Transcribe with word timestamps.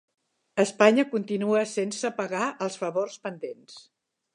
Espanya 0.63 1.05
continua 1.11 1.61
sense 1.75 2.13
pagar 2.23 2.51
els 2.69 2.83
favors 2.87 3.23
pendents 3.29 3.83